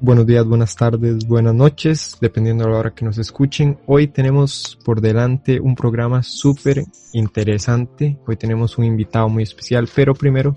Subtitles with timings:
[0.00, 3.78] buenos días, buenas tardes, buenas noches, dependiendo de la hora que nos escuchen.
[3.86, 8.18] Hoy tenemos por delante un programa súper interesante.
[8.26, 10.56] Hoy tenemos un invitado muy especial, pero primero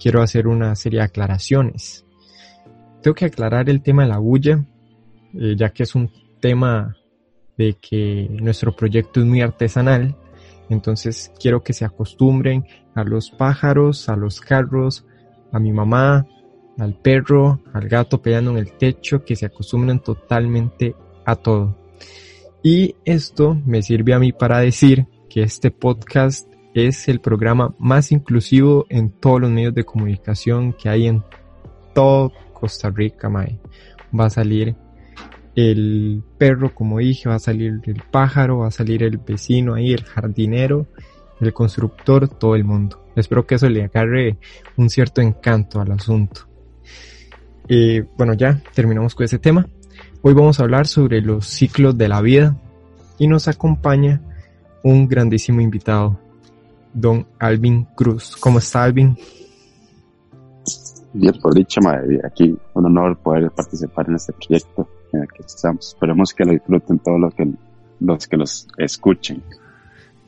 [0.00, 2.04] quiero hacer una serie de aclaraciones.
[3.02, 4.64] Tengo que aclarar el tema de la bulla,
[5.34, 6.10] eh, ya que es un
[6.40, 6.96] tema
[7.58, 10.16] de que nuestro proyecto es muy artesanal.
[10.68, 12.64] Entonces quiero que se acostumbren
[12.94, 15.04] a los pájaros, a los carros,
[15.52, 16.26] a mi mamá,
[16.80, 20.94] al perro, al gato peleando en el techo, que se acostumbren totalmente
[21.24, 21.76] a todo.
[22.62, 28.12] Y esto me sirve a mí para decir que este podcast es el programa más
[28.12, 31.24] inclusivo en todos los medios de comunicación que hay en
[31.94, 33.58] todo Costa Rica, mae.
[34.18, 34.76] Va a salir
[35.56, 39.92] el perro, como dije, va a salir el pájaro, va a salir el vecino ahí,
[39.92, 40.86] el jardinero,
[41.40, 43.04] el constructor, todo el mundo.
[43.16, 44.38] Espero que eso le agarre
[44.76, 46.49] un cierto encanto al asunto.
[47.68, 49.66] Eh, bueno, ya terminamos con ese tema.
[50.22, 52.56] Hoy vamos a hablar sobre los ciclos de la vida
[53.18, 54.20] y nos acompaña
[54.82, 56.18] un grandísimo invitado,
[56.92, 58.36] don Alvin Cruz.
[58.40, 59.16] ¿Cómo está Alvin?
[61.12, 62.20] Bien, por dicha, madre.
[62.24, 65.88] Aquí un honor poder participar en este proyecto en el que estamos.
[65.88, 67.50] Esperemos que lo disfruten todos los que,
[68.00, 69.42] los que los escuchen.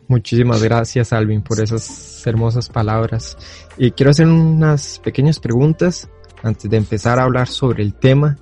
[0.09, 3.37] Muchísimas gracias, Alvin, por esas hermosas palabras.
[3.79, 6.09] Y quiero hacer unas pequeñas preguntas
[6.43, 8.37] antes de empezar a hablar sobre el tema,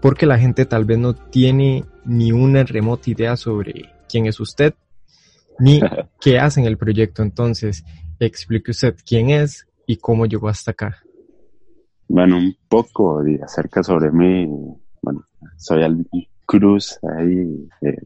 [0.00, 4.74] porque la gente tal vez no tiene ni una remota idea sobre quién es usted,
[5.58, 5.80] ni
[6.20, 7.22] qué hace en el proyecto.
[7.22, 7.84] Entonces,
[8.18, 10.98] explique usted quién es y cómo llegó hasta acá.
[12.08, 14.46] Bueno, un poco de acerca sobre mí.
[15.02, 15.24] Bueno,
[15.56, 16.06] soy Alvin
[16.46, 18.02] Cruz ahí eh,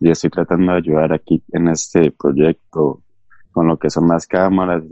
[0.00, 3.02] y estoy tratando de ayudar aquí en este proyecto
[3.52, 4.82] con lo que son las cámaras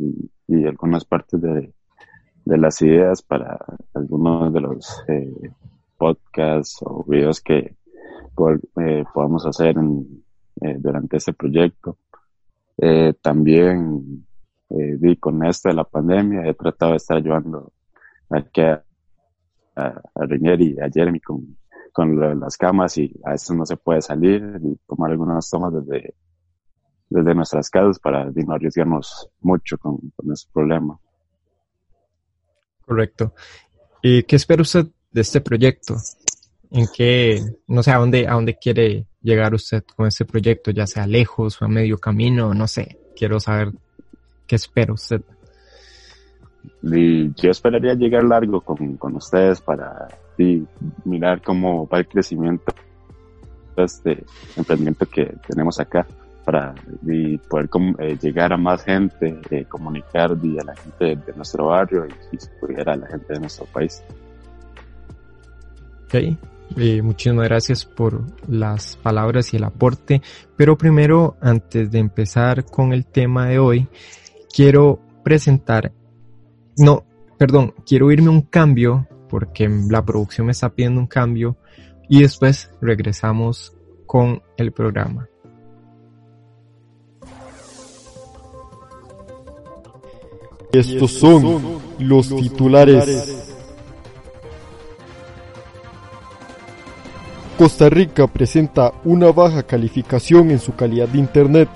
[0.49, 1.73] y algunas partes de,
[2.47, 3.59] de las ideas para
[3.93, 5.51] algunos de los eh,
[5.99, 7.75] podcasts o videos que
[8.81, 9.77] eh, podamos hacer
[10.63, 11.99] eh, durante este proyecto.
[13.21, 14.25] también
[14.69, 17.73] vi con esto de la pandemia, he tratado de estar ayudando
[18.31, 18.85] aquí a,
[19.75, 20.03] a,
[20.59, 21.57] y a Jeremy con,
[21.93, 26.15] con las camas y a eso no se puede salir y tomar algunas tomas desde,
[27.11, 31.01] desde nuestras casas para no arriesgarnos mucho con, con ese problema.
[32.87, 33.35] Correcto.
[34.03, 35.97] ¿Y qué espera usted de este proyecto?
[36.71, 40.87] ¿En qué, no sé, a dónde, a dónde quiere llegar usted con este proyecto, ya
[40.87, 43.73] sea lejos o a medio camino, no sé, quiero saber
[44.47, 45.21] qué espera usted.
[46.83, 50.07] yo esperaría llegar largo con, con ustedes para
[51.05, 52.73] mirar cómo va el crecimiento
[53.77, 54.25] de este
[54.57, 56.07] emprendimiento que tenemos acá
[56.47, 56.77] para
[57.49, 57.69] poder
[57.99, 62.49] eh, llegar a más gente, eh, comunicar a la gente de, nuestro barrio y, si
[62.61, 64.01] pudiera a la gente de nuestro país.
[66.05, 66.15] Ok,
[66.77, 70.23] eh, muchísimas gracias por las palabras y el aporte,
[70.57, 73.89] pero primero, antes de empezar con el tema de hoy,
[74.55, 75.93] quiero presentar,
[76.79, 77.05] no,
[77.37, 81.57] perdón, quiero irme un cambio porque la producción me está pidiendo un cambio
[82.09, 83.77] y después regresamos
[84.07, 85.29] con el programa.
[90.73, 93.47] Estos son los titulares.
[97.59, 101.69] Costa Rica presenta una baja calificación en su calidad de Internet.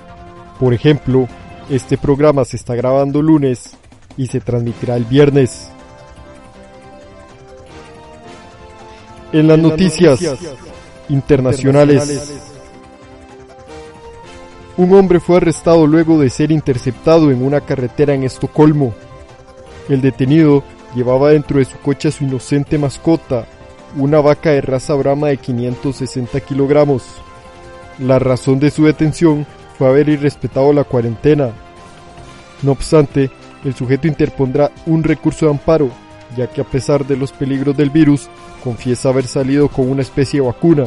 [0.59, 1.27] Por ejemplo,
[1.71, 3.71] este programa se está grabando lunes
[4.17, 5.71] y se transmitirá el viernes.
[9.33, 10.21] En las noticias
[11.09, 12.50] internacionales.
[14.81, 18.95] Un hombre fue arrestado luego de ser interceptado en una carretera en Estocolmo.
[19.91, 20.65] El detenido
[20.95, 23.45] llevaba dentro de su coche a su inocente mascota,
[23.95, 27.03] una vaca de raza brama de 560 kilogramos.
[27.99, 29.47] La razón de su detención
[29.77, 31.51] fue haber irrespetado la cuarentena.
[32.63, 33.31] No obstante,
[33.67, 35.91] el sujeto interpondrá un recurso de amparo,
[36.39, 38.31] ya que a pesar de los peligros del virus,
[38.65, 40.85] confiesa haber salido con una especie de vacuna.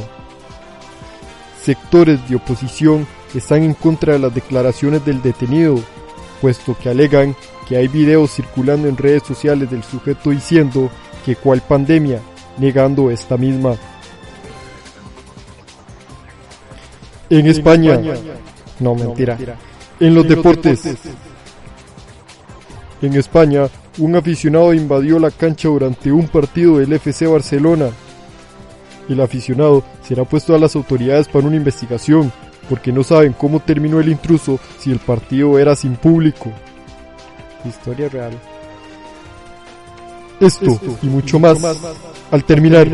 [1.61, 3.05] Sectores de oposición
[3.39, 5.79] están en contra de las declaraciones del detenido,
[6.41, 7.35] puesto que alegan
[7.67, 10.89] que hay videos circulando en redes sociales del sujeto diciendo
[11.25, 12.19] que cual pandemia,
[12.57, 13.75] negando esta misma.
[17.29, 17.99] En España,
[18.79, 19.37] no mentira,
[19.99, 20.81] en los deportes.
[23.01, 27.89] En España, un aficionado invadió la cancha durante un partido del FC Barcelona.
[29.09, 32.31] El aficionado será puesto a las autoridades para una investigación
[32.73, 36.51] porque no saben cómo terminó el intruso si el partido era sin público.
[37.63, 38.33] Historia real.
[40.39, 41.55] Esto y mucho más
[42.31, 42.87] al terminar.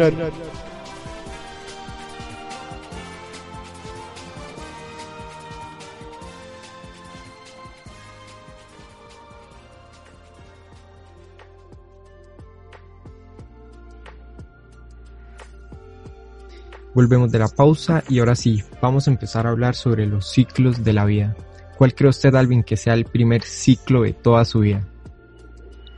[16.93, 20.83] Volvemos de la pausa y ahora sí, vamos a empezar a hablar sobre los ciclos
[20.83, 21.35] de la vida.
[21.77, 24.85] ¿Cuál cree usted, Alvin, que sea el primer ciclo de toda su vida?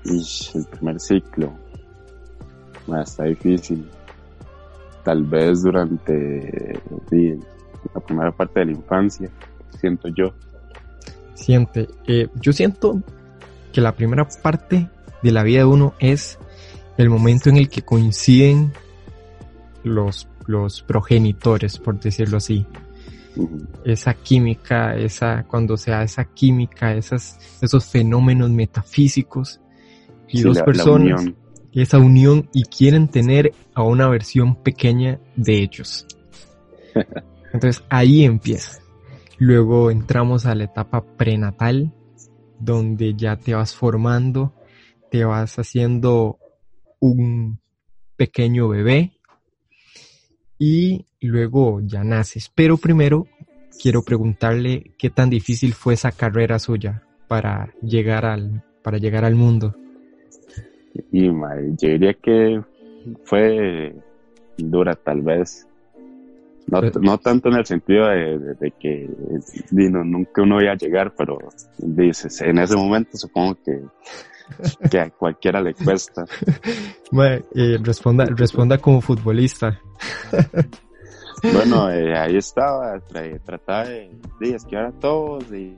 [0.03, 1.53] el primer ciclo.
[3.01, 3.89] está difícil.
[5.03, 6.79] Tal vez durante
[7.94, 9.29] la primera parte de la infancia,
[9.79, 10.33] siento yo.
[11.33, 11.87] Siente.
[12.07, 13.01] Eh, yo siento
[13.71, 14.89] que la primera parte
[15.23, 16.37] de la vida de uno es
[16.97, 18.73] el momento en el que coinciden
[19.83, 22.65] los, los progenitores, por decirlo así.
[23.86, 29.62] Esa química, esa, cuando se da esa química, esas, esos fenómenos metafísicos
[30.27, 31.25] y dos personas,
[31.71, 36.06] esa unión y quieren tener a una versión pequeña de ellos.
[37.54, 38.81] Entonces ahí empieza.
[39.38, 41.94] Luego entramos a la etapa prenatal,
[42.59, 44.54] donde ya te vas formando,
[45.09, 46.38] te vas haciendo
[47.00, 47.59] un
[48.18, 49.13] pequeño bebé
[50.63, 52.51] y luego ya naces.
[52.53, 53.25] Pero primero
[53.81, 59.33] quiero preguntarle qué tan difícil fue esa carrera suya para llegar al, para llegar al
[59.33, 59.75] mundo.
[61.11, 62.61] Y yo diría que
[63.23, 63.95] fue
[64.55, 65.67] dura tal vez.
[66.67, 69.09] No, no tanto en el sentido de, que
[69.71, 71.37] nunca uno iba a llegar, pero
[71.77, 73.81] dices, en ese momento supongo que,
[74.89, 76.25] que a cualquiera le cuesta.
[77.13, 79.77] Eh, responda, responda como futbolista.
[81.43, 82.97] bueno, eh, ahí estaba,
[83.43, 85.75] trataba de, de esquivar a todos y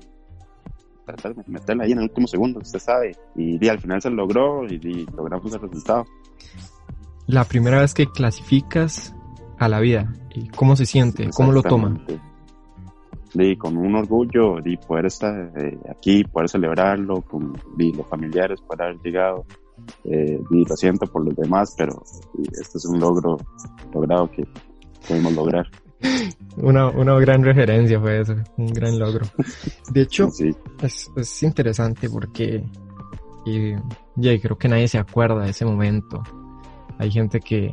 [1.05, 3.15] tratar de meterla ahí en el último segundo, usted sabe.
[3.35, 6.05] Y, al final se logró y, logramos el resultado.
[7.27, 9.15] La primera vez que clasificas
[9.65, 10.13] a la vida,
[10.55, 11.29] ¿cómo se siente?
[11.35, 11.99] ¿Cómo lo toma?
[13.35, 18.83] Y con un orgullo de poder estar eh, aquí, poder celebrarlo con los familiares, poder
[18.83, 19.45] haber llegado.
[20.03, 22.03] Eh, y lo siento por los demás, pero
[22.51, 23.37] este es un logro
[23.91, 24.45] logrado que
[25.07, 25.67] pudimos lograr.
[26.57, 29.25] Una, una gran referencia fue eso, un gran logro.
[29.91, 30.27] De hecho,
[30.83, 32.63] es, es, interesante porque
[33.43, 33.73] y,
[34.15, 36.21] ya creo que nadie se acuerda de ese momento.
[36.99, 37.71] Hay gente que,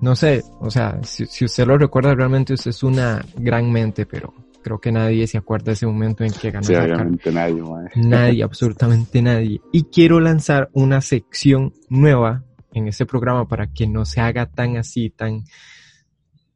[0.00, 4.06] no sé, o sea, si, si usted lo recuerda realmente usted es una gran mente,
[4.06, 6.64] pero creo que nadie se acuerda de ese momento en que ganó.
[6.64, 7.62] Sí, obviamente nadie,
[7.96, 9.60] Nadie, absolutamente nadie.
[9.72, 14.76] Y quiero lanzar una sección nueva en este programa para que no se haga tan
[14.76, 15.44] así, tan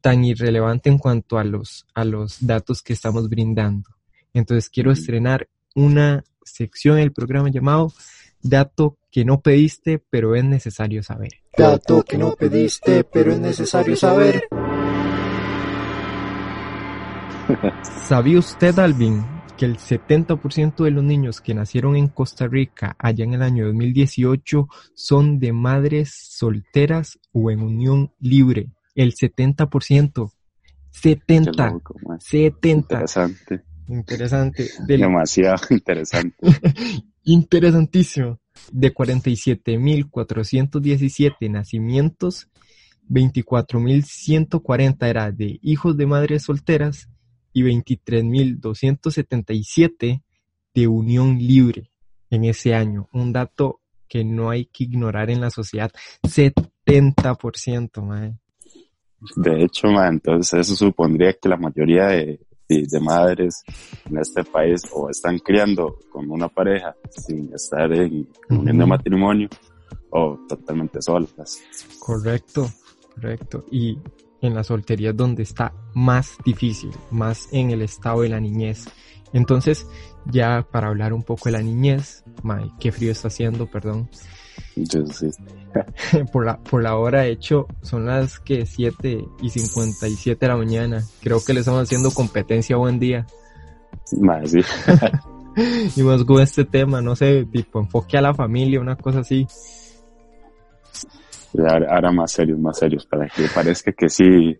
[0.00, 3.90] tan irrelevante en cuanto a los, a los datos que estamos brindando.
[4.32, 7.92] Entonces quiero estrenar una sección del programa llamado
[8.40, 11.30] Dato que no pediste pero es necesario saber.
[11.56, 14.46] Dato que no pediste pero es necesario saber.
[18.04, 19.24] ¿Sabía usted, Alvin,
[19.56, 23.64] que el 70% de los niños que nacieron en Costa Rica allá en el año
[23.68, 28.68] 2018 son de madres solteras o en unión libre?
[28.94, 30.30] el 70%.
[30.90, 31.80] 70.
[32.18, 32.94] 70.
[32.94, 33.64] Interesante.
[33.88, 34.70] Interesante.
[34.86, 36.36] Demasiado interesante.
[37.24, 38.40] Interesantísimo.
[38.72, 42.48] De 47.417 nacimientos,
[43.08, 47.08] 24.140 era de hijos de madres solteras
[47.52, 50.22] y 23.277
[50.74, 51.90] de unión libre
[52.30, 53.08] en ese año.
[53.12, 55.90] Un dato que no hay que ignorar en la sociedad.
[56.22, 58.38] 70%, madre.
[59.36, 63.62] De hecho, entonces eso supondría que la mayoría de, de, madres
[64.08, 69.48] en este país o están criando con una pareja sin estar en unión de matrimonio
[70.10, 71.60] o totalmente solas.
[72.00, 72.68] Correcto,
[73.14, 73.64] correcto.
[73.70, 73.98] Y
[74.40, 78.86] en la soltería es donde está más difícil, más en el estado de la niñez.
[79.32, 79.86] Entonces,
[80.26, 84.08] ya para hablar un poco de la niñez, May, qué frío está haciendo, perdón.
[86.32, 90.56] por, la, por la hora, de hecho, son las que 7 y 57 de la
[90.56, 91.02] mañana.
[91.22, 93.26] Creo que le estamos haciendo competencia buen día.
[94.20, 94.60] Más, sí.
[95.96, 99.46] y más con este tema, no sé, tipo enfoque a la familia, una cosa así.
[101.58, 104.56] Ahora, más serios, más serios, para que parezca que sí.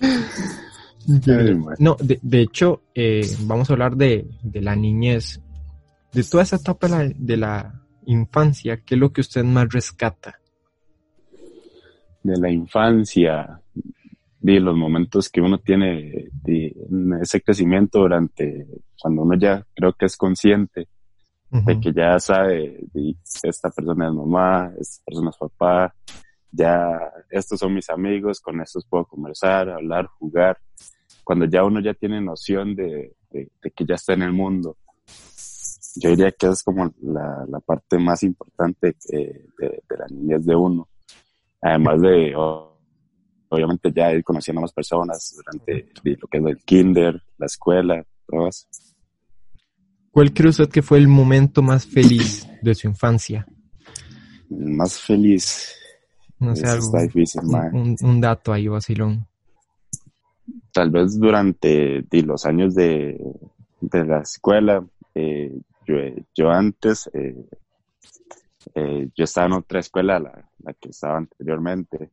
[1.78, 5.40] no, de, de hecho, eh, vamos a hablar de, de la niñez,
[6.12, 10.40] de toda esa etapa de la, infancia, ¿qué es lo que usted más rescata?
[12.22, 13.60] De la infancia,
[14.40, 16.74] de los momentos que uno tiene de
[17.20, 18.66] ese crecimiento durante
[19.00, 20.88] cuando uno ya creo que es consciente
[21.50, 25.94] de que ya sabe, de, esta persona es mamá, esta persona es papá,
[26.50, 26.98] ya
[27.30, 30.58] estos son mis amigos, con estos puedo conversar, hablar, jugar.
[31.24, 34.76] Cuando ya uno ya tiene noción de, de, que ya está en el mundo.
[36.00, 40.54] Yo diría que es como la, la parte más importante de, de, la niñez de
[40.54, 40.88] uno.
[41.60, 42.34] Además de,
[43.48, 48.04] obviamente, ya ir conociendo a más personas durante lo que es el kinder, la escuela,
[48.26, 48.66] todo eso.
[50.10, 53.46] ¿Cuál cree usted que fue el momento más feliz de su infancia?
[54.50, 55.74] El más feliz.
[56.38, 57.40] No sé, algo, difícil,
[57.72, 59.26] un, un, dato ahí, vacilón.
[60.72, 63.20] Tal vez durante los años de,
[63.80, 65.52] de la escuela, eh,
[66.34, 67.46] yo, antes, eh,
[68.74, 72.10] eh, yo estaba en otra escuela, la, que estaba anteriormente,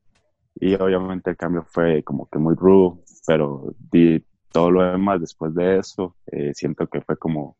[0.55, 5.53] y obviamente el cambio fue como que muy rudo, pero di, todo lo demás después
[5.53, 6.15] de eso,
[6.53, 7.57] siento que fue como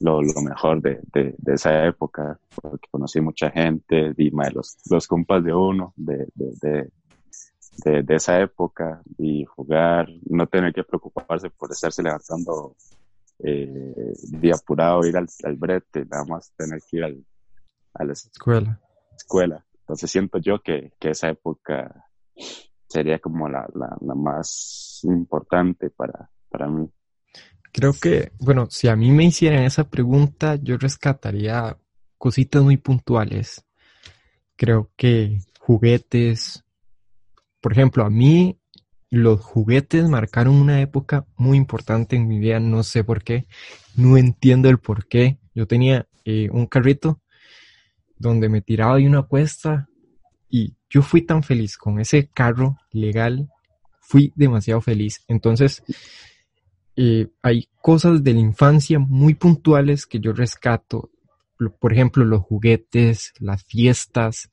[0.00, 1.00] lo, mejor de,
[1.46, 6.26] esa época, porque conocí mucha gente, y los, los compas de uno, de,
[7.84, 12.74] de, esa época, y jugar, no tener que preocuparse por estarse levantando
[13.44, 17.24] eh, día apurado, ir al, al, brete, nada más tener que ir al,
[17.94, 18.80] a la escuela.
[19.16, 19.66] escuela.
[19.80, 22.06] Entonces siento yo que, que esa época
[22.88, 26.88] sería como la, la, la más importante para, para mí.
[27.72, 31.78] Creo que, bueno, si a mí me hicieran esa pregunta, yo rescataría
[32.18, 33.64] cositas muy puntuales.
[34.56, 36.62] Creo que juguetes,
[37.60, 38.61] por ejemplo, a mí
[39.12, 43.46] los juguetes marcaron una época muy importante en mi vida, no sé por qué,
[43.94, 45.38] no entiendo el por qué.
[45.54, 47.20] Yo tenía eh, un carrito
[48.16, 49.86] donde me tiraba de una cuesta
[50.48, 53.50] y yo fui tan feliz con ese carro legal,
[54.00, 55.22] fui demasiado feliz.
[55.28, 55.82] Entonces,
[56.96, 61.10] eh, hay cosas de la infancia muy puntuales que yo rescato.
[61.78, 64.50] Por ejemplo, los juguetes, las fiestas,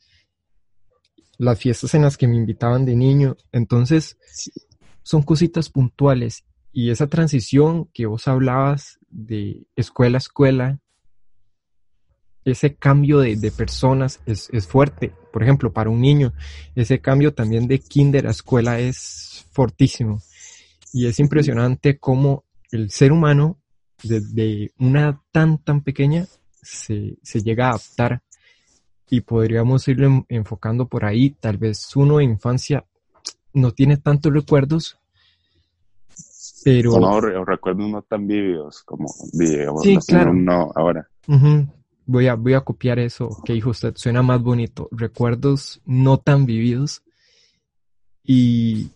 [1.40, 3.36] las fiestas en las que me invitaban de niño.
[3.52, 4.18] Entonces,
[5.02, 6.44] son cositas puntuales.
[6.72, 10.80] Y esa transición que vos hablabas de escuela a escuela,
[12.46, 15.14] ese cambio de, de personas es, es, fuerte.
[15.34, 16.34] Por ejemplo, para un niño,
[16.76, 20.22] ese cambio también de kinder a escuela es fortísimo.
[20.94, 23.60] Y es impresionante cómo el ser humano,
[24.04, 26.28] desde una tan, tan pequeña,
[26.62, 28.22] se, llega a adaptar.
[29.10, 31.32] Y podríamos irlo enfocando por ahí.
[31.32, 32.86] Tal vez uno en infancia
[33.54, 35.00] no tiene tantos recuerdos,
[36.64, 37.00] pero...
[37.00, 39.98] No, recuerdos no tan vividos como digamos, sí,
[40.34, 41.10] no ahora.
[42.06, 44.88] Voy a, voy a copiar eso que dijo usted, suena más bonito.
[44.92, 47.04] Recuerdos no tan vividos.
[48.24, 48.90] Y,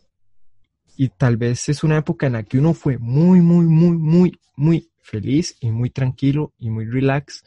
[0.98, 4.40] y tal vez es una época en la que uno fue muy, muy, muy, muy,
[4.56, 7.44] muy feliz y muy tranquilo y muy relax,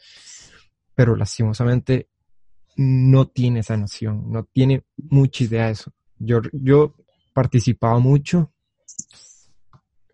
[0.95, 2.07] pero lastimosamente
[2.77, 5.91] no tiene esa noción, no tiene mucha idea de eso.
[6.19, 6.95] Yo, yo
[7.33, 8.53] participaba mucho,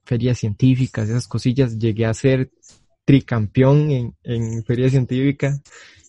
[0.03, 2.51] ferias científicas, esas cosillas, llegué a ser
[3.05, 5.62] tricampeón en, en feria científica,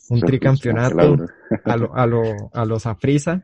[0.08, 1.26] un tricampeonato
[1.64, 3.42] a lo, a lo, a los Afrisa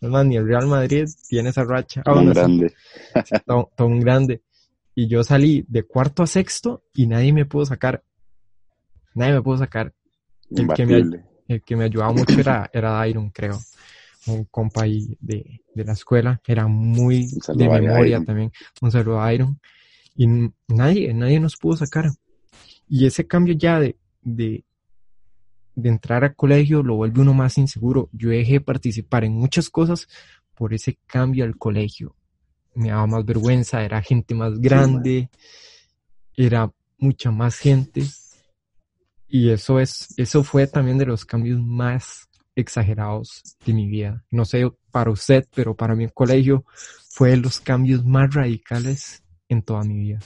[0.00, 2.02] es más, ni el Real Madrid tiene esa racha.
[2.02, 2.72] Tan grande.
[3.76, 4.42] Tan, grande.
[4.94, 8.04] Y yo salí de cuarto a sexto y nadie me pudo sacar.
[9.14, 9.92] Nadie me pudo sacar.
[10.50, 13.58] El que, me, el que me ayudaba mucho era, era Iron, creo.
[14.26, 16.40] Un compa ahí de, de la escuela.
[16.46, 18.52] Era muy de memoria también.
[18.82, 19.58] Un saludo a Iron.
[20.14, 20.26] Y
[20.68, 22.10] nadie, nadie nos pudo sacar.
[22.88, 24.64] Y ese cambio ya de, de,
[25.74, 28.10] de entrar al colegio lo vuelve uno más inseguro.
[28.12, 30.08] Yo dejé participar en muchas cosas
[30.54, 32.14] por ese cambio al colegio.
[32.74, 35.30] Me daba más vergüenza, era gente más grande,
[36.36, 38.02] era mucha más gente.
[39.28, 44.24] Y eso es, eso fue también de los cambios más exagerados de mi vida.
[44.30, 46.64] No sé para usted, pero para mí el colegio
[47.10, 50.20] fue de los cambios más radicales en toda mi vida.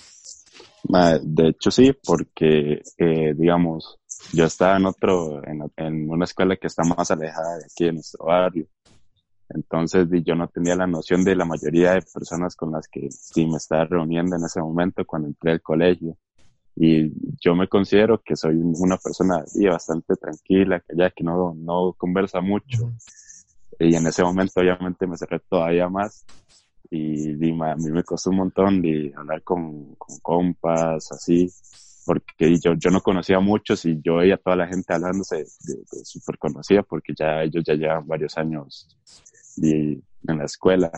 [1.22, 3.98] De hecho sí, porque eh, digamos,
[4.32, 8.26] yo estaba en otro, en, una escuela que está más alejada de aquí, en nuestro
[8.26, 8.66] barrio.
[9.48, 13.46] Entonces yo no tenía la noción de la mayoría de personas con las que sí
[13.46, 16.16] me estaba reuniendo en ese momento cuando entré al colegio.
[16.74, 21.54] Y yo me considero que soy una persona sí, bastante tranquila, que ya que no,
[21.54, 22.92] no conversa mucho.
[23.78, 26.24] Y en ese momento obviamente me cerré todavía más.
[26.90, 31.50] Y, a mí me costó un montón de hablar con, con compas, así
[32.04, 35.36] porque yo, yo no conocía a muchos y yo veía a toda la gente hablándose
[35.36, 38.88] de, de, súper conocida porque ya ellos ya llevan varios años
[39.56, 40.90] en la escuela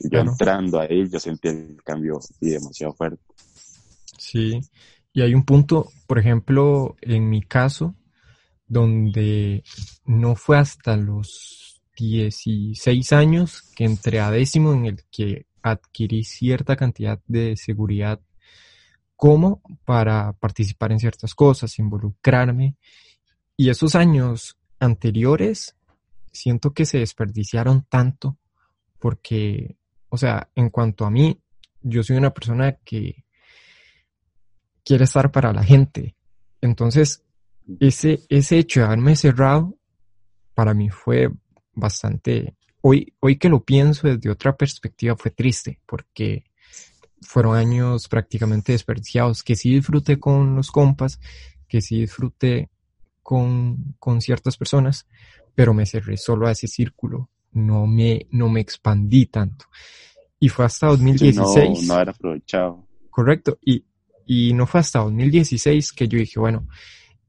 [0.00, 3.22] y yo entrando ahí yo sentí el cambio y demasiado fuerte.
[4.18, 4.60] Sí,
[5.18, 7.96] y hay un punto, por ejemplo, en mi caso,
[8.68, 9.64] donde
[10.04, 16.76] no fue hasta los 16 años que entré a décimo en el que adquirí cierta
[16.76, 18.20] cantidad de seguridad
[19.16, 22.76] como para participar en ciertas cosas, involucrarme.
[23.56, 25.74] Y esos años anteriores
[26.30, 28.38] siento que se desperdiciaron tanto
[29.00, 29.78] porque,
[30.10, 31.40] o sea, en cuanto a mí,
[31.82, 33.24] yo soy una persona que
[34.88, 36.16] quiere estar para la gente.
[36.62, 37.22] Entonces,
[37.78, 39.76] ese, ese hecho de haberme cerrado,
[40.54, 41.28] para mí fue
[41.74, 46.44] bastante, hoy, hoy que lo pienso desde otra perspectiva, fue triste, porque
[47.20, 51.20] fueron años prácticamente desperdiciados, que sí disfruté con los compas,
[51.68, 52.70] que sí disfruté
[53.22, 55.06] con, con ciertas personas,
[55.54, 59.66] pero me cerré solo a ese círculo, no me, no me expandí tanto.
[60.40, 61.82] Y fue hasta 2016.
[61.82, 62.86] no, no era aprovechado.
[63.10, 63.58] Correcto.
[63.62, 63.84] Y,
[64.30, 66.68] y no fue hasta 2016 que yo dije, bueno,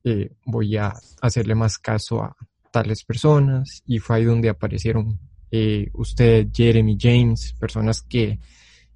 [0.03, 2.35] eh, voy a hacerle más caso a
[2.71, 3.81] tales personas.
[3.87, 5.17] Y fue ahí donde aparecieron
[5.49, 8.37] eh, usted, Jeremy, James, personas que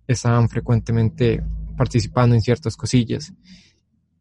[0.05, 1.41] estaban frecuentemente
[1.77, 3.31] participando en ciertas cosillas.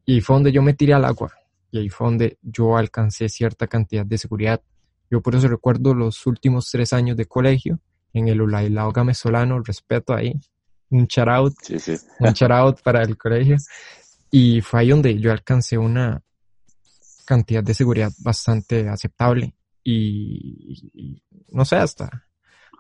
[0.07, 1.33] Y fue donde yo me tiré al agua.
[1.73, 4.63] Y ahí fue donde yo alcancé cierta cantidad de seguridad.
[5.11, 7.81] Yo por eso recuerdo los últimos tres años de colegio
[8.13, 10.39] en el Ulailao Gamesolano, respeto ahí,
[10.93, 11.55] un shout out,
[12.21, 13.57] un shout out para el colegio.
[14.31, 16.23] Y fue ahí donde yo alcancé una
[17.25, 19.55] cantidad de seguridad bastante aceptable.
[19.85, 22.27] Y, no sé, hasta,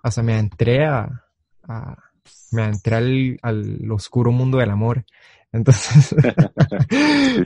[0.02, 1.09] hasta me entré a,
[2.52, 5.04] me entré al, al, oscuro mundo del amor.
[5.54, 6.14] Entonces,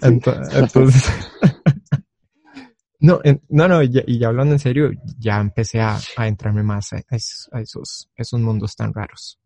[0.00, 1.10] entonces,
[3.00, 7.02] no, no, no, y ya, hablando en serio, ya empecé a, a entrarme más a,
[7.10, 9.40] esos, esos mundos tan raros.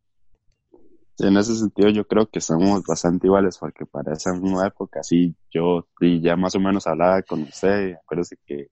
[1.21, 5.35] En ese sentido yo creo que somos bastante iguales porque para esa misma época, sí,
[5.51, 8.69] yo ya más o menos hablaba con usted, acuérdese que,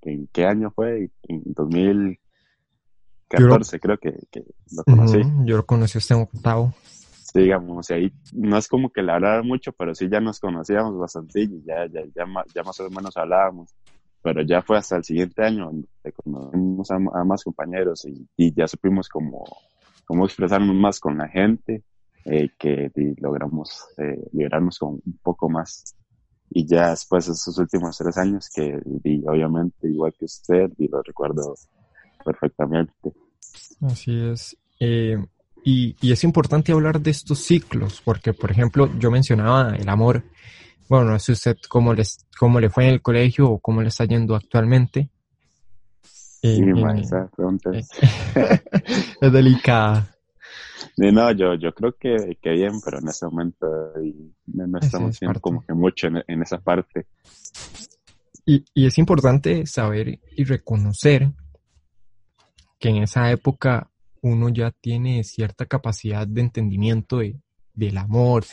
[0.00, 5.20] que en qué año fue, en 2014 creo que, que, lo conocí.
[5.44, 6.72] yo lo conocí usted en octavo.
[7.32, 10.40] Sí, digamos, y ahí no es como que le hablara mucho, pero sí ya nos
[10.40, 13.74] conocíamos bastante y ya, ya, ya, ya más o menos hablábamos
[14.22, 18.06] pero ya fue hasta el siguiente año donde conocimos a, más compañeros
[18.36, 19.44] y, ya supimos cómo,
[20.10, 21.84] cómo expresarnos más con la gente,
[22.24, 25.94] eh, que logramos eh, liberarnos con un poco más.
[26.50, 28.76] Y ya después de esos últimos tres años, que
[29.24, 31.54] obviamente igual que usted, y lo recuerdo
[32.24, 33.12] perfectamente.
[33.82, 34.56] Así es.
[34.80, 35.16] Eh,
[35.62, 40.24] y, y es importante hablar de estos ciclos, porque por ejemplo yo mencionaba el amor
[40.88, 43.90] bueno, no sé usted cómo, les, cómo le fue en el colegio o cómo le
[43.90, 45.08] está yendo actualmente.
[46.42, 46.62] Sí,
[46.98, 47.88] esa pregunta es...
[49.20, 50.08] es delicada.
[50.96, 53.66] No, yo, yo creo que, que bien, pero en ese momento
[54.46, 57.06] no, estamos haciendo como que mucho en, esa parte.
[58.46, 61.30] Y, y, es importante saber y reconocer
[62.78, 63.90] que en esa época
[64.22, 67.40] uno ya tiene cierta capacidad de entendimiento de,
[67.74, 68.44] del amor,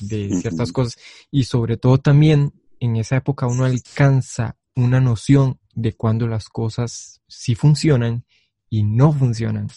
[0.00, 0.98] de ciertas cosas
[1.30, 7.22] y sobre todo también en esa época uno alcanza una noción de cuando las cosas
[7.26, 8.24] sí funcionan
[8.68, 9.68] y no funcionan.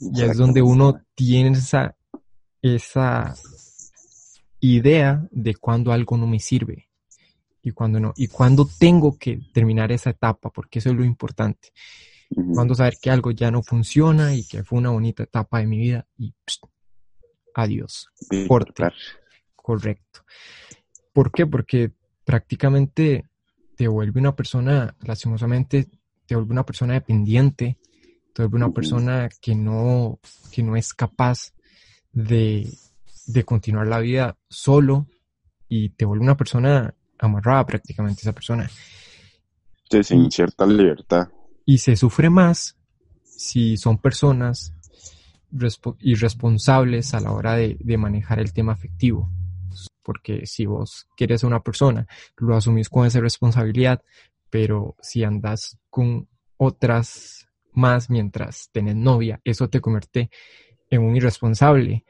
[0.00, 1.96] Y es donde uno tiene esa,
[2.62, 3.34] esa
[4.60, 6.88] idea de cuando algo no me sirve
[7.62, 11.72] y cuando no, y cuando tengo que terminar esa etapa, porque eso es lo importante.
[12.54, 15.78] Cuando saber que algo ya no funciona y que fue una bonita etapa de mi
[15.78, 16.32] vida y
[17.54, 18.08] adiós.
[18.46, 18.84] Corte.
[19.56, 20.24] Correcto.
[21.12, 21.46] ¿Por qué?
[21.46, 21.92] Porque
[22.24, 23.29] prácticamente
[23.80, 25.88] te vuelve una persona, lastimosamente,
[26.26, 27.78] te vuelve una persona dependiente,
[28.34, 30.20] te vuelve una persona que no,
[30.52, 31.54] que no es capaz
[32.12, 32.70] de,
[33.24, 35.06] de continuar la vida solo
[35.66, 38.68] y te vuelve una persona amarrada prácticamente esa persona.
[39.90, 41.28] Sí, sin cierta libertad.
[41.64, 42.76] Y se sufre más
[43.24, 44.74] si son personas
[46.00, 49.30] irresponsables a la hora de, de manejar el tema afectivo
[50.10, 52.04] porque si vos quieres a una persona,
[52.38, 54.02] lo asumís con esa responsabilidad,
[54.50, 60.28] pero si andas con otras más mientras tenés novia, eso te convierte
[60.90, 62.04] en un irresponsable.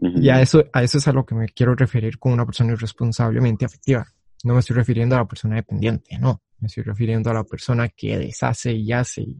[0.00, 2.72] Y a eso, a eso es a lo que me quiero referir con una persona
[2.72, 4.06] irresponsablemente afectiva.
[4.42, 6.40] No me estoy refiriendo a la persona dependiente, no.
[6.60, 9.36] Me estoy refiriendo a la persona que deshace y hace y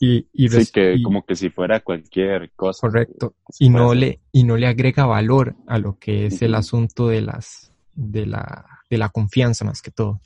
[0.00, 2.88] y, y sí, que como que si fuera cualquier cosa.
[2.88, 3.36] Correcto.
[3.58, 7.20] Y no le, y no le agrega valor a lo que es el asunto de
[7.20, 10.20] las, de la, de la confianza más que todo.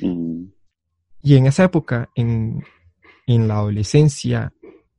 [0.00, 2.62] Y en esa época, en,
[3.26, 4.52] en la adolescencia,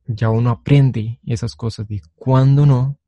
[0.06, 2.98] ya uno aprende esas cosas de cuando no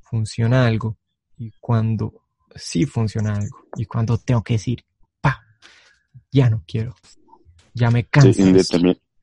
[0.00, 0.98] funciona algo
[1.36, 2.22] y cuando
[2.54, 4.84] sí funciona algo y cuando tengo que decir,
[5.20, 5.42] pa,
[6.30, 6.94] ya no quiero,
[7.74, 8.42] ya me canso.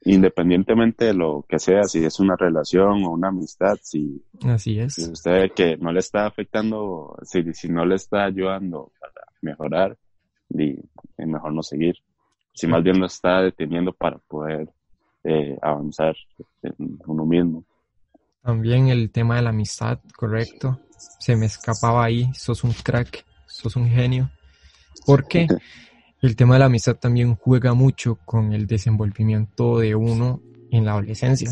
[0.01, 4.93] Independientemente de lo que sea, si es una relación o una amistad, si, Así es.
[4.95, 9.97] si usted que no le está afectando, si, si no le está ayudando para mejorar,
[10.49, 11.95] es mejor no seguir.
[12.53, 14.69] Si más bien lo está deteniendo para poder
[15.23, 16.15] eh, avanzar
[16.63, 17.63] en uno mismo.
[18.41, 20.79] También el tema de la amistad, correcto.
[21.19, 24.29] Se me escapaba ahí, sos un crack, sos un genio.
[25.05, 25.47] Porque
[26.21, 30.91] el tema de la amistad también juega mucho con el desenvolvimiento de uno en la
[30.91, 31.51] adolescencia.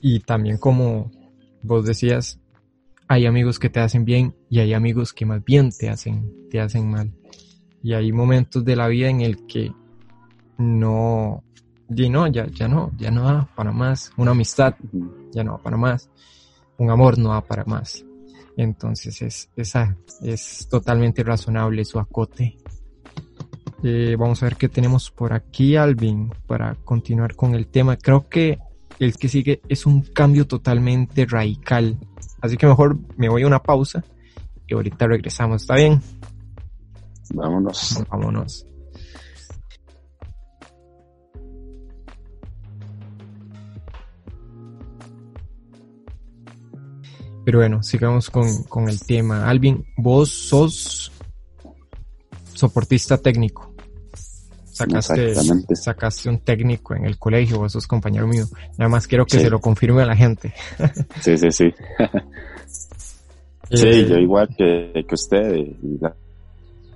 [0.00, 1.10] Y también como
[1.62, 2.38] vos decías,
[3.08, 6.60] hay amigos que te hacen bien y hay amigos que más bien te hacen, te
[6.60, 7.12] hacen mal.
[7.82, 9.72] Y hay momentos de la vida en el que
[10.58, 11.42] no,
[11.88, 14.12] y no, ya, ya no, ya no da para más.
[14.16, 14.74] Una amistad
[15.32, 16.08] ya no da para más.
[16.78, 18.04] Un amor no da para más.
[18.56, 22.56] Entonces es, esa, es totalmente razonable su acote.
[23.86, 27.98] Eh, vamos a ver qué tenemos por aquí, Alvin, para continuar con el tema.
[27.98, 28.58] Creo que
[28.98, 31.98] el que sigue es un cambio totalmente radical.
[32.40, 34.02] Así que mejor me voy a una pausa
[34.66, 35.60] y ahorita regresamos.
[35.60, 36.00] ¿Está bien?
[37.34, 38.02] Vámonos.
[38.08, 38.66] Vámonos.
[47.44, 49.46] Pero bueno, sigamos con, el tema.
[49.46, 51.12] Alvin, vos sos
[52.54, 53.73] soportista técnico.
[54.74, 55.34] Sacaste,
[55.76, 58.44] sacaste un técnico en el colegio, vos sos compañero mío.
[58.76, 60.52] Nada más quiero que se lo confirme a la gente.
[61.20, 61.72] sí, sí, sí.
[63.70, 66.12] sí, eh, yo igual que, que usted y la,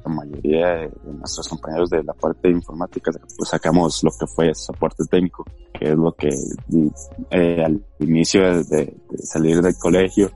[0.07, 5.05] mayoría de nuestros compañeros de la parte de informática, pues sacamos lo que fue soporte
[5.09, 5.45] técnico,
[5.79, 6.31] que es lo que
[7.31, 10.33] eh, al inicio de, salir del colegio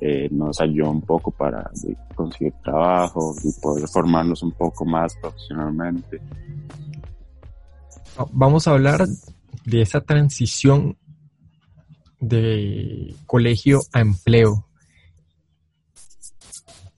[0.00, 1.70] eh, nos ayudó un poco para
[2.14, 6.20] conseguir trabajo y poder formarnos un poco más profesionalmente.
[8.32, 9.06] Vamos a hablar
[9.64, 10.96] de esa transición
[12.20, 14.66] de colegio a empleo.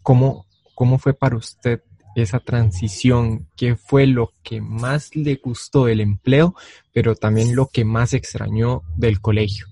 [0.03, 1.83] ¿Cómo, cómo fue para usted
[2.15, 3.49] esa transición?
[3.57, 6.55] ¿Qué fue lo que más le gustó del empleo,
[6.93, 9.67] pero también lo que más extrañó del colegio?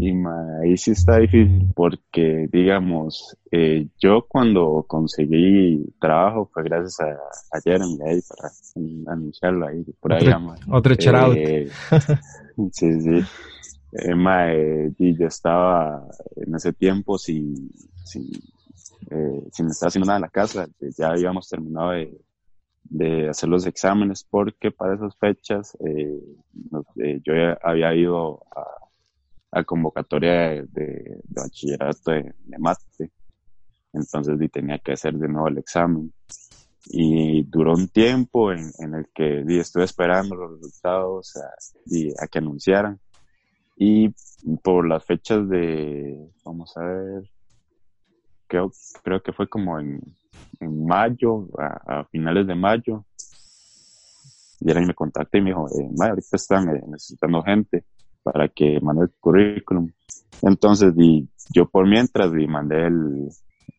[0.00, 0.12] Y
[0.62, 7.06] ahí sí está difícil porque, digamos, eh, yo cuando conseguí trabajo fue gracias a,
[7.56, 10.28] a Jeremy ahí para anunciarlo ahí por ahí.
[10.70, 11.68] Otro, otro eh,
[12.72, 13.24] sí, sí.
[13.92, 16.06] Eh, y yo estaba
[16.36, 17.70] en ese tiempo sin,
[18.04, 18.30] sin,
[19.10, 20.68] eh, sin estar haciendo nada en la casa.
[20.96, 22.20] Ya habíamos terminado de,
[22.84, 26.20] de hacer los exámenes porque para esas fechas eh,
[26.96, 27.32] eh yo
[27.62, 28.77] había ido a
[29.50, 33.10] a convocatoria de, bachillerato de, mate.
[33.92, 36.12] Entonces tenía que hacer de nuevo el examen.
[36.90, 42.98] Y duró un tiempo en, el que estuve esperando los resultados a, a que anunciaran.
[43.76, 44.10] Y
[44.62, 47.30] por las fechas de, vamos a ver,
[48.46, 50.00] creo, creo que fue como en,
[50.60, 53.04] en mayo, a, finales de mayo,
[54.60, 57.84] y me contacté y me dijo, eh, ahorita están eh, necesitando gente
[58.32, 59.90] para que mande el currículum.
[60.42, 63.28] Entonces, di, yo por mientras di, mandé el,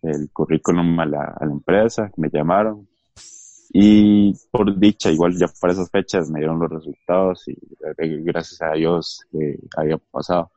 [0.01, 2.88] el currículum a la, a la, empresa, me llamaron
[3.71, 8.62] y por dicha, igual ya para esas fechas me dieron los resultados y eh, gracias
[8.63, 10.51] a Dios eh, había pasado.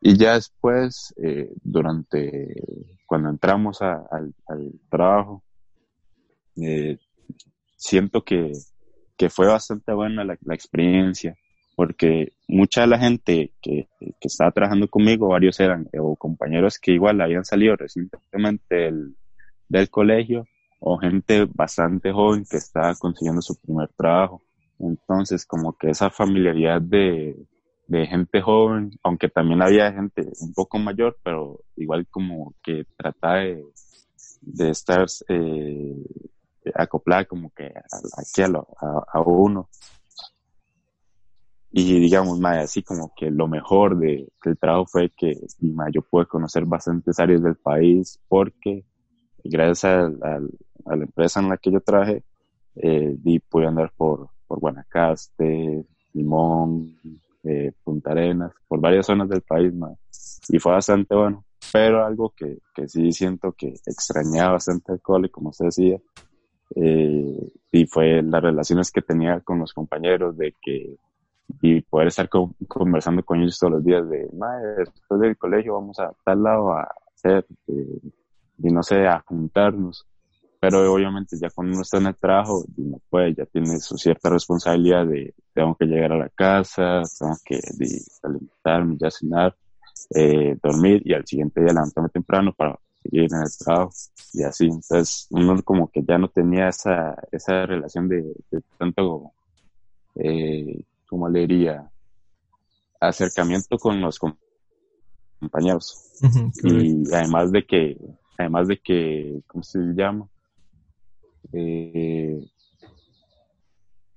[0.00, 2.62] Y ya después, eh, durante,
[3.06, 5.42] cuando entramos a, al, al, trabajo,
[6.56, 6.98] eh,
[7.76, 8.52] siento que,
[9.16, 11.36] que fue bastante buena la, la experiencia
[11.80, 16.92] porque mucha de la gente que, que estaba trabajando conmigo, varios eran o compañeros que
[16.92, 19.16] igual habían salido recientemente del,
[19.66, 20.46] del colegio
[20.78, 24.42] o gente bastante joven que estaba consiguiendo su primer trabajo.
[24.78, 27.34] Entonces, como que esa familiaridad de,
[27.86, 33.36] de gente joven, aunque también había gente un poco mayor, pero igual como que trataba
[33.38, 33.64] de,
[34.42, 35.96] de estar eh,
[36.74, 39.70] acoplada como que a, a, a uno
[41.72, 45.36] y digamos, más así como que lo mejor de, del trabajo fue que
[45.92, 48.84] yo pude conocer bastantes áreas del país porque
[49.44, 50.40] gracias a,
[50.86, 52.24] la empresa en la que yo trabajé,
[52.76, 53.16] eh,
[53.48, 56.96] pude andar por, por Guanacaste, Limón,
[57.44, 59.96] eh, Punta Arenas, por varias zonas del país, más
[60.48, 61.44] y fue bastante bueno.
[61.72, 66.00] Pero algo que, que sí siento que extrañaba bastante el cole, como usted decía,
[66.74, 70.96] eh, y fue las relaciones que tenía con los compañeros, de que
[71.62, 72.28] y poder estar
[72.68, 74.28] conversando con ellos todos los días de,
[74.78, 78.00] después del colegio vamos a tal lado a hacer, eh,
[78.58, 80.06] y no sé, a juntarnos.
[80.60, 84.28] pero obviamente ya cuando uno está en el trabajo, no puede, ya tiene su cierta
[84.30, 87.60] responsabilidad de tengo que llegar a la casa, tengo que
[88.22, 89.56] alimentarme, ya cenar,
[90.14, 93.92] eh, dormir y al siguiente día levantarme temprano para seguir en el trabajo
[94.32, 94.66] y así.
[94.66, 98.24] Entonces uno como que ya no tenía esa, esa relación de,
[98.78, 99.32] tanto,
[100.16, 101.90] eh, como le diría,
[103.00, 104.20] acercamiento con los
[105.40, 106.12] compañeros.
[106.62, 107.98] y además de que,
[108.38, 110.28] además de que, ¿cómo se llama?
[111.52, 112.38] eh,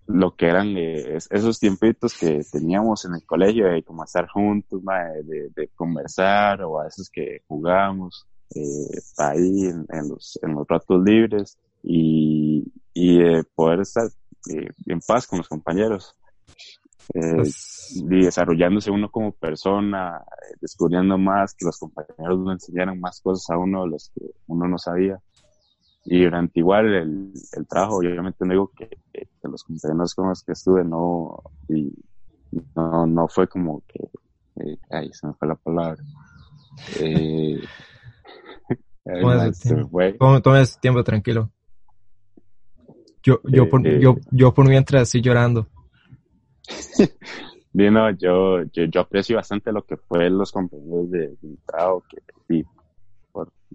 [0.06, 4.82] lo que eran eh, esos tiempitos que teníamos en el colegio de como estar juntos,
[5.23, 11.58] de, conversar o a veces que jugábamos eh, ahí en, los, en los ratos libres
[11.82, 13.19] y, y
[13.56, 14.08] poder estar
[14.49, 16.15] eh, en paz con los compañeros.
[17.12, 20.24] Pues y desarrollándose uno como persona,
[20.62, 24.68] descubriendo más, que los compañeros nos enseñaran más cosas a uno de los que uno
[24.68, 25.20] no sabía.
[26.06, 28.89] Y durante igual el, el trabajo, obviamente no digo que,
[29.44, 31.94] los compañeros con los que estuve no, y
[32.76, 34.10] no, no fue como que,
[34.63, 36.02] eh, ay, se me fue la palabra.
[37.00, 37.62] Eh,
[40.18, 41.52] Toma tiempo tranquilo.
[43.22, 45.68] Yo, yo, por, eh, yo, yo por mientras estoy llorando.
[47.76, 52.19] Bueno, yo, yo, yo, aprecio bastante lo que fue los compañeros de, trabajo, que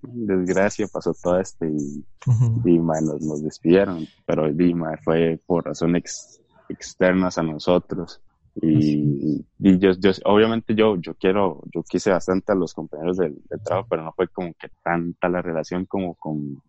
[0.00, 8.20] desgracia pasó todo esto y, nos, despidieron, pero Dima fue por razones externas a nosotros.
[8.60, 9.90] Y, yo,
[10.24, 14.28] obviamente yo, yo quiero, yo quise bastante a los compañeros del, trabajo, pero no fue
[14.28, 16.60] como que tanta la relación como con,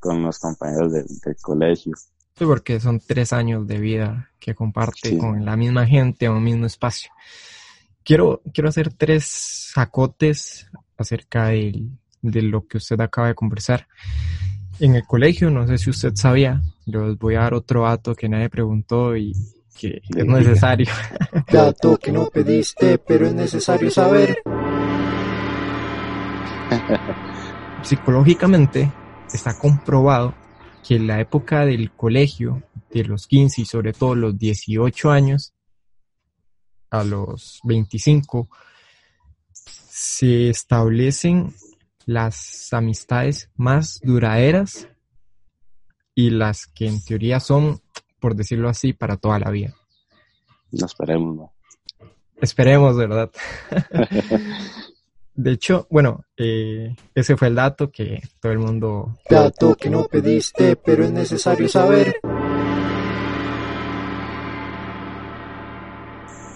[0.00, 1.06] con los compañeros del,
[1.40, 1.94] colegio.
[2.36, 6.44] Sí, porque son tres años de vida que comparte con la misma gente o un
[6.44, 7.10] mismo espacio.
[8.02, 9.24] Quiero, quiero hacer tres
[9.72, 11.90] sacotes acerca del,
[12.22, 13.86] de lo que usted acaba de conversar.
[14.78, 18.28] En el colegio, no sé si usted sabía, les voy a dar otro dato que
[18.28, 19.34] nadie preguntó y
[19.78, 20.86] que es necesario.
[21.50, 24.42] Dato que no pediste, pero es necesario saber.
[27.82, 28.90] Psicológicamente
[29.32, 30.34] está comprobado
[30.86, 35.54] que en la época del colegio, de los 15 y sobre todo los 18 años,
[36.90, 38.48] a los 25,
[39.52, 41.54] se establecen
[42.06, 44.88] las amistades más duraderas
[46.14, 47.80] y las que en teoría son,
[48.18, 49.74] por decirlo así, para toda la vida.
[50.72, 51.52] No esperemos, ¿no?
[52.40, 53.30] Esperemos, ¿verdad?
[55.34, 59.16] De hecho, bueno, eh, ese fue el dato que todo el mundo...
[59.28, 62.20] Dato que no pediste, pero es necesario saber.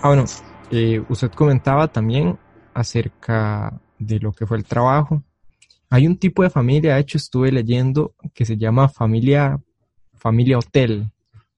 [0.03, 0.25] Ah, bueno,
[0.71, 2.39] eh, usted comentaba también
[2.75, 5.23] acerca de lo que fue el trabajo
[5.95, 9.61] hay un tipo de familia, de hecho estuve leyendo, que se llama familia,
[10.15, 11.09] familia hotel.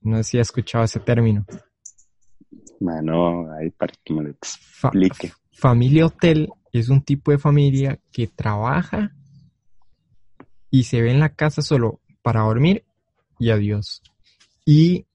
[0.02, 1.46] No sé si ha escuchado ese término.
[2.78, 5.32] Bueno, ahí para que me lo explique.
[5.56, 9.12] Familia hotel es un tipo de familia que trabaja
[10.70, 12.84] y se ve en la casa solo para dormir
[13.38, 14.02] y adiós.
[14.66, 15.06] Y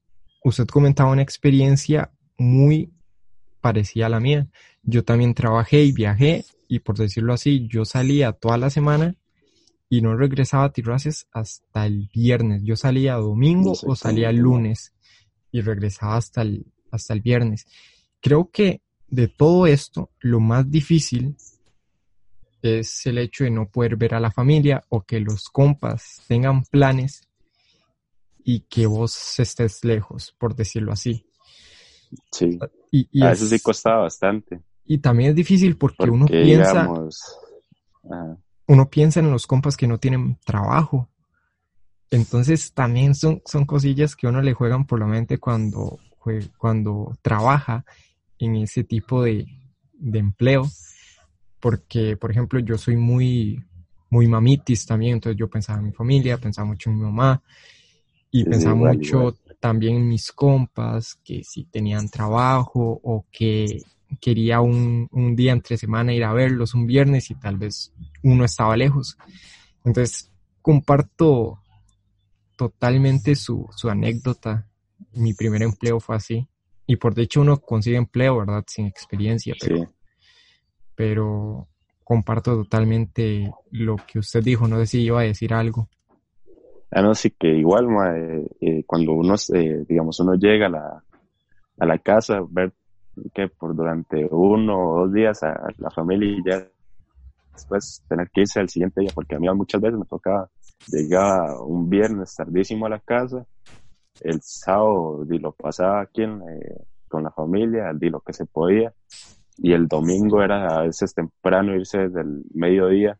[0.43, 2.91] usted comentaba una experiencia muy
[3.61, 4.47] parecida a la mía.
[4.81, 9.15] Yo también trabajé y viajé y por decirlo así, yo salía toda la semana
[9.89, 12.63] y no regresaba a Tirraces hasta el viernes.
[12.63, 14.93] Yo salía domingo o salía lunes
[15.51, 17.67] y regresaba hasta el, hasta el viernes.
[18.21, 21.35] Creo que de todo esto, lo más difícil
[22.61, 26.63] es el hecho de no poder ver a la familia o que los compas tengan
[26.63, 27.27] planes
[28.43, 31.25] y que vos estés lejos, por decirlo así.
[32.31, 32.57] Sí.
[32.89, 34.61] Y, a eso sí costaba bastante.
[34.85, 36.89] Y también es difícil porque, uno piensa,
[38.67, 41.09] uno piensa en los compas que no tienen trabajo.
[42.09, 45.99] Entonces también son, son cosillas que uno le juegan por la mente cuando,
[46.57, 47.85] cuando trabaja
[48.45, 49.47] en ese tipo de,
[50.13, 50.67] empleo.
[51.59, 53.63] Porque, por ejemplo, yo soy muy,
[54.09, 57.41] muy mamitis también, entonces yo pensaba en mi familia, pensaba mucho en mi mamá
[58.31, 63.83] y pensaba mucho también en mis compas que si tenían trabajo o que
[64.19, 68.43] quería un, un, día entre semana ir a verlos, un viernes, y tal vez uno
[68.43, 69.17] estaba lejos.
[69.85, 71.59] Entonces, comparto
[72.57, 74.67] totalmente su, su anécdota.
[75.13, 76.47] Mi primer empleo fue así.
[76.91, 78.65] Y por de hecho uno consigue empleo, ¿verdad?
[78.67, 79.55] Sin experiencia.
[79.61, 79.93] Pero,
[80.93, 81.67] pero
[82.03, 84.67] comparto totalmente lo que usted dijo.
[84.67, 85.87] No sé si iba a decir algo.
[86.91, 87.87] Ah, no, sí que igual,
[88.59, 91.03] eh, cuando uno, eh, digamos, uno llega a la,
[91.79, 92.73] a la casa, ver
[93.33, 96.67] que por durante uno o dos días a la familia y ya
[97.53, 100.49] después tener que irse al siguiente día, porque a mí muchas veces me tocaba
[100.87, 103.45] llegaba un viernes tardísimo a la casa,
[104.19, 108.93] el sábado di, lo pasaba aquí eh, con la familia, di lo que se podía,
[109.57, 113.17] y el domingo era a veces temprano irse desde el mediodía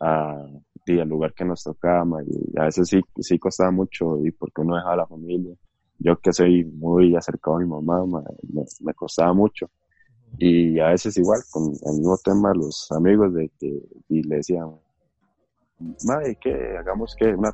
[0.00, 0.46] a,
[0.86, 4.76] al lugar que nos tocaba, y a veces sí, sí costaba mucho, y porque uno
[4.76, 5.54] dejaba a la familia.
[5.98, 9.68] Yo que soy muy acercado a mi mamá, me, me costaba mucho.
[10.38, 14.70] Y a veces igual, con el mismo tema, los amigos de que, y le decían,
[16.04, 17.52] madre, que hagamos que una,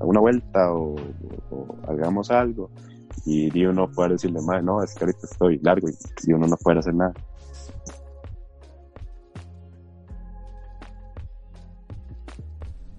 [0.00, 0.96] una vuelta o,
[1.88, 2.70] hagamos algo.
[3.24, 6.78] Y, uno puede decirle, madre, no, es que ahorita estoy largo y, uno no puede
[6.78, 7.12] hacer nada.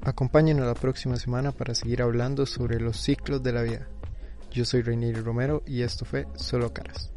[0.02, 3.88] Acompáñenos la próxima semana para seguir hablando sobre los ciclos de la vida.
[4.52, 7.17] Yo soy Reinier Romero y esto fue Solo Caras.